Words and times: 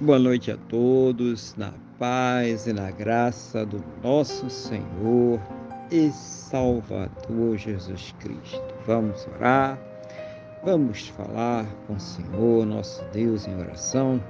Boa 0.00 0.18
noite 0.18 0.50
a 0.50 0.56
todos, 0.56 1.54
na 1.56 1.72
paz 1.98 2.66
e 2.66 2.72
na 2.72 2.90
graça 2.90 3.64
do 3.64 3.84
nosso 4.02 4.50
Senhor 4.50 5.38
e 5.92 6.10
Salvador 6.10 7.56
Jesus 7.56 8.12
Cristo. 8.18 8.74
Vamos 8.84 9.28
orar, 9.36 9.78
vamos 10.64 11.08
falar 11.08 11.66
com 11.86 11.94
o 11.94 12.00
Senhor, 12.00 12.66
nosso 12.66 13.04
Deus, 13.12 13.46
em 13.46 13.54
oração. 13.56 14.20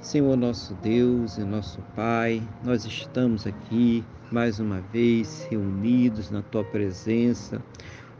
Senhor, 0.00 0.36
nosso 0.36 0.72
Deus 0.76 1.36
e 1.36 1.44
nosso 1.44 1.80
Pai, 1.94 2.40
nós 2.64 2.86
estamos 2.86 3.46
aqui 3.46 4.02
mais 4.30 4.60
uma 4.60 4.80
vez 4.92 5.46
reunidos 5.50 6.30
na 6.30 6.40
Tua 6.42 6.64
presença. 6.64 7.60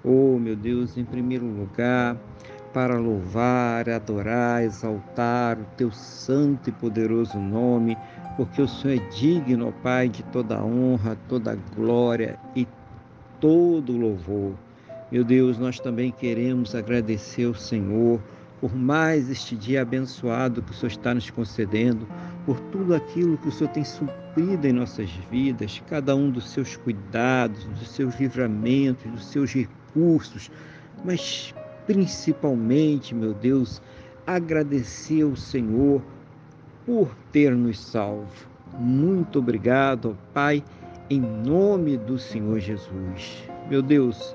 Oh, 0.05 0.37
meu 0.39 0.57
Deus, 0.57 0.99
em 0.99 1.05
primeiro 1.05 1.47
lugar, 1.47 2.17
para 2.73 2.99
louvar, 2.99 3.89
adorar, 3.89 4.63
exaltar 4.63 5.59
o 5.59 5.65
teu 5.77 5.91
santo 5.91 6.71
e 6.71 6.73
poderoso 6.73 7.39
nome, 7.39 7.97
porque 8.37 8.63
o 8.63 8.69
Senhor 8.69 8.97
é 8.97 9.09
digno, 9.11 9.69
ó 9.69 9.73
Pai, 9.83 10.09
de 10.09 10.23
toda 10.25 10.63
honra, 10.63 11.17
toda 11.29 11.59
glória 11.77 12.39
e 12.57 12.67
todo 13.41 13.97
louvor. 13.97 14.55
Meu 15.11 15.25
Deus, 15.25 15.59
nós 15.59 15.79
também 15.79 16.11
queremos 16.11 16.75
agradecer 16.75 17.45
ao 17.45 17.55
Senhor 17.55 18.21
por 18.63 18.77
mais 18.77 19.29
este 19.29 19.57
dia 19.57 19.83
abençoado 19.83 20.63
que 20.63 20.71
o 20.71 20.75
Senhor 20.75 20.93
está 20.93 21.13
nos 21.13 21.29
concedendo, 21.29 22.07
por 22.47 22.61
tudo 22.71 22.95
aquilo 22.95 23.37
que 23.37 23.49
o 23.49 23.53
Senhor 23.53 23.71
tem 23.71 23.85
suprido 23.85 24.65
em 24.65 24.73
nossas 24.73 25.11
vidas, 25.33 25.83
cada 25.89 26.15
um 26.15 26.31
dos 26.31 26.49
seus 26.49 26.77
cuidados, 26.77 27.65
dos 27.65 27.91
seus 27.91 28.19
livramentos, 28.21 29.11
dos 29.11 29.27
seus 29.27 29.53
recursos, 29.53 30.49
mas 31.05 31.53
principalmente, 31.87 33.15
meu 33.15 33.35
Deus, 33.35 33.83
agradecer 34.27 35.23
ao 35.23 35.37
Senhor 35.37 36.03
por 36.87 37.15
ter 37.31 37.55
nos 37.55 37.79
salvo. 37.79 38.49
Muito 38.79 39.39
obrigado, 39.39 40.17
Pai, 40.33 40.63
em 41.11 41.21
nome 41.21 41.97
do 41.97 42.19
Senhor 42.19 42.59
Jesus. 42.59 43.45
Meu 43.69 43.83
Deus, 43.83 44.35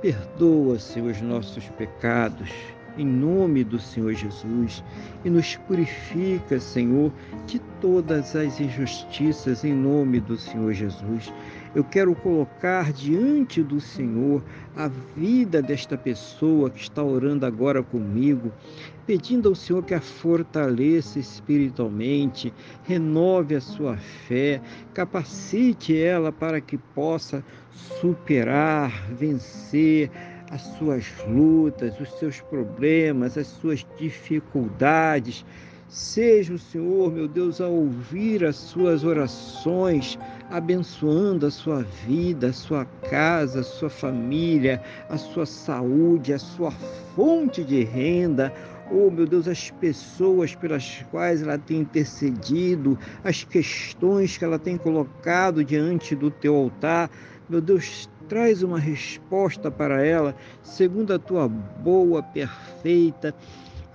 perdoa, 0.00 0.78
Senhor, 0.78 1.10
os 1.10 1.20
nossos 1.20 1.68
pecados 1.70 2.50
em 2.98 3.06
nome 3.06 3.62
do 3.62 3.78
Senhor 3.78 4.12
Jesus 4.12 4.82
e 5.24 5.30
nos 5.30 5.56
purifica, 5.56 6.58
Senhor, 6.58 7.12
de 7.46 7.60
todas 7.80 8.34
as 8.34 8.60
injustiças 8.60 9.64
em 9.64 9.72
nome 9.72 10.20
do 10.20 10.36
Senhor 10.36 10.72
Jesus. 10.72 11.32
Eu 11.74 11.84
quero 11.84 12.14
colocar 12.14 12.92
diante 12.92 13.62
do 13.62 13.80
Senhor 13.80 14.42
a 14.74 14.88
vida 15.16 15.62
desta 15.62 15.96
pessoa 15.96 16.70
que 16.70 16.80
está 16.80 17.02
orando 17.02 17.46
agora 17.46 17.82
comigo, 17.82 18.50
pedindo 19.06 19.48
ao 19.48 19.54
Senhor 19.54 19.84
que 19.84 19.94
a 19.94 20.00
fortaleça 20.00 21.18
espiritualmente, 21.18 22.52
renove 22.84 23.54
a 23.54 23.60
sua 23.60 23.96
fé, 23.96 24.60
capacite 24.92 25.96
ela 25.96 26.32
para 26.32 26.60
que 26.60 26.76
possa 26.76 27.44
superar, 28.00 28.90
vencer 29.12 30.10
as 30.50 30.62
suas 30.78 31.04
lutas, 31.26 31.98
os 32.00 32.10
seus 32.18 32.40
problemas, 32.40 33.36
as 33.36 33.46
suas 33.46 33.86
dificuldades. 33.98 35.44
Seja 35.88 36.52
o 36.52 36.58
Senhor, 36.58 37.10
meu 37.10 37.26
Deus, 37.26 37.60
a 37.62 37.66
ouvir 37.66 38.44
as 38.44 38.56
suas 38.56 39.04
orações, 39.04 40.18
abençoando 40.50 41.46
a 41.46 41.50
sua 41.50 41.82
vida, 42.06 42.48
a 42.48 42.52
sua 42.52 42.84
casa, 43.08 43.60
a 43.60 43.64
sua 43.64 43.88
família, 43.88 44.82
a 45.08 45.16
sua 45.16 45.46
saúde, 45.46 46.34
a 46.34 46.38
sua 46.38 46.70
fonte 47.16 47.64
de 47.64 47.84
renda. 47.84 48.52
Oh, 48.90 49.10
meu 49.10 49.26
Deus, 49.26 49.48
as 49.48 49.70
pessoas 49.70 50.54
pelas 50.54 51.04
quais 51.10 51.42
ela 51.42 51.58
tem 51.58 51.80
intercedido, 51.80 52.98
as 53.24 53.44
questões 53.44 54.36
que 54.36 54.44
ela 54.44 54.58
tem 54.58 54.76
colocado 54.76 55.64
diante 55.64 56.14
do 56.14 56.30
teu 56.30 56.54
altar. 56.54 57.10
Meu 57.48 57.62
Deus, 57.62 58.10
traz 58.28 58.62
uma 58.62 58.78
resposta 58.78 59.70
para 59.70 60.04
ela, 60.04 60.34
segundo 60.62 61.12
a 61.12 61.18
tua 61.18 61.48
boa, 61.48 62.22
perfeita 62.22 63.34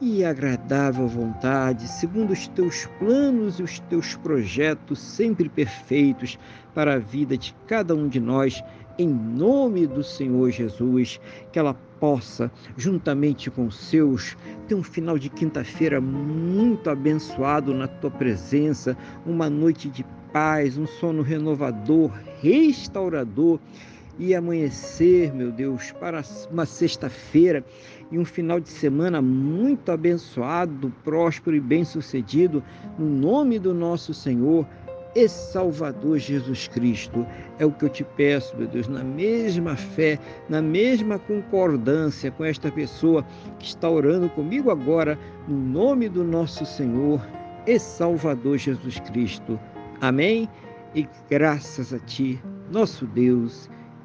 e 0.01 0.25
agradável 0.25 1.07
vontade, 1.07 1.88
segundo 1.88 2.33
os 2.33 2.47
teus 2.49 2.88
planos 2.99 3.59
e 3.59 3.63
os 3.63 3.79
teus 3.79 4.16
projetos 4.16 4.99
sempre 4.99 5.47
perfeitos 5.47 6.38
para 6.73 6.95
a 6.95 6.99
vida 6.99 7.38
de 7.38 7.55
cada 7.67 7.95
um 7.95 8.09
de 8.09 8.19
nós, 8.19 8.61
em 8.97 9.07
nome 9.07 9.88
do 9.88 10.03
Senhor 10.03 10.51
Jesus, 10.51 11.19
que 11.51 11.59
ela 11.59 11.73
possa, 11.99 12.51
juntamente 12.75 13.49
com 13.49 13.67
os 13.67 13.77
seus, 13.77 14.35
ter 14.67 14.75
um 14.75 14.83
final 14.83 15.17
de 15.17 15.29
quinta-feira 15.29 16.01
muito 16.01 16.89
abençoado 16.89 17.73
na 17.73 17.88
tua 17.88 18.11
presença, 18.11 18.97
uma 19.25 19.49
noite 19.49 19.89
de 19.89 20.03
paz, 20.33 20.77
um 20.77 20.85
sono 20.85 21.22
renovador, 21.22 22.11
restaurador 22.41 23.59
e 24.19 24.35
amanhecer, 24.35 25.34
meu 25.34 25.51
Deus, 25.51 25.91
para 25.91 26.22
uma 26.51 26.66
sexta-feira 26.66 27.63
e 28.12 28.18
um 28.19 28.25
final 28.25 28.59
de 28.59 28.69
semana 28.69 29.22
muito 29.22 29.91
abençoado, 29.91 30.94
próspero 31.03 31.56
e 31.56 31.59
bem-sucedido, 31.59 32.63
no 32.97 33.07
nome 33.09 33.57
do 33.57 33.73
nosso 33.73 34.13
Senhor 34.13 34.68
e 35.16 35.28
Salvador 35.28 36.18
Jesus 36.18 36.68
Cristo. 36.68 37.25
É 37.59 37.66
o 37.66 37.72
que 37.72 37.85
eu 37.85 37.90
te 37.90 38.03
peço, 38.03 38.56
meu 38.57 38.68
Deus, 38.68 38.88
na 38.88 39.03
mesma 39.03 39.75
fé, 39.75 40.19
na 40.50 40.62
mesma 40.62 41.19
concordância 41.19 42.31
com 42.31 42.44
esta 42.44 42.72
pessoa 42.72 43.25
que 43.59 43.66
está 43.66 43.90
orando 43.90 44.29
comigo 44.29 44.69
agora, 44.69 45.18
no 45.47 45.57
nome 45.57 46.09
do 46.09 46.23
nosso 46.23 46.66
Senhor 46.66 47.22
e 47.66 47.79
Salvador 47.79 48.57
Jesus 48.57 49.00
Cristo. 49.00 49.59
Amém? 50.02 50.50
E 50.96 51.07
graças 51.29 51.94
a 51.94 52.00
Ti, 52.00 52.40
nosso 52.72 53.06
Deus 53.06 53.69